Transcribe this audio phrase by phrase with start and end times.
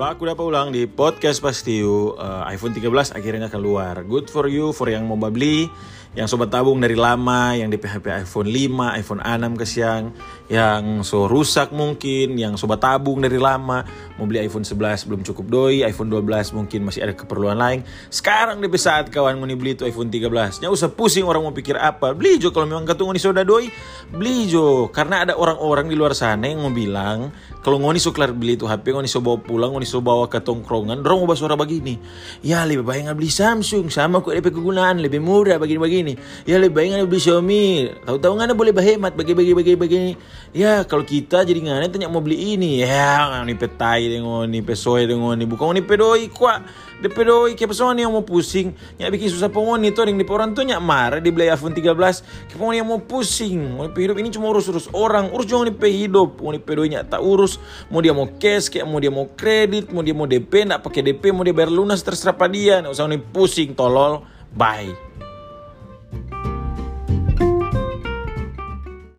[0.00, 4.00] Baku dapat ulang di podcast Pastiu uh, iPhone 13 akhirnya keluar.
[4.00, 5.68] Good for you for yang mau beli,
[6.10, 10.10] yang sobat tabung dari lama, yang di PHP iPhone 5, iPhone 6 ke siang,
[10.50, 13.86] yang so rusak mungkin, yang sobat tabung dari lama,
[14.18, 17.86] mau beli iPhone 11 belum cukup doi, iPhone 12 mungkin masih ada keperluan lain.
[18.10, 20.58] Sekarang di saat kawan mau beli itu iPhone 13.
[20.66, 22.10] Nggak usah pusing orang mau pikir apa.
[22.10, 23.70] Beli jo kalau memang ketemu di soda doi,
[24.10, 24.90] beli jo.
[24.90, 28.96] Karena ada orang-orang di luar sana yang mau bilang kalau ngoni suklar beli itu HP,
[28.96, 32.00] ngoni so bawa pulang, ngoni so bawa ke tongkrongan, dorong ubah suara begini.
[32.40, 35.99] Ya lebih baik nggak beli Samsung, sama kok DP kegunaan, lebih murah begini-begini.
[36.48, 37.64] Ya lebih baik nggak beli Xiaomi,
[38.04, 39.98] tahu-tahu nggak boleh berhemat bagi-bagi bagi-bagi.
[40.56, 45.04] Ya kalau kita jadi nggak tanya mau beli ini, ya ngoni petai dengan ngoni pesoe
[45.04, 46.62] dengan ngoni, bukan ngoni pedoi kuat.
[47.00, 50.68] DP doi ke yang mau pusing, nyak bikin susah pengoni itu yang di orang tuh
[50.68, 54.92] nyak marah di beli iPhone 13, ke yang mau pusing, mau hidup ini cuma urus-urus
[54.92, 57.56] orang, urus jangan di hidup, mau di doi nyak tak urus,
[57.88, 61.00] mau dia mau cash, kayak mau dia mau kredit, mau dia mau DP, nak pakai
[61.00, 64.20] DP, mau dia bayar lunas terserah pada dia, nggak usah nih pusing, tolol,
[64.52, 64.92] bye.